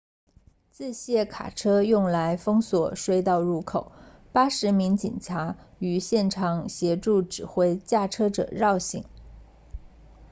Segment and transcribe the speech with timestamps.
[0.71, 3.91] 自卸卡车用来封锁隧道入口
[4.33, 9.05] 80名警察于现场协助指挥驾车者绕行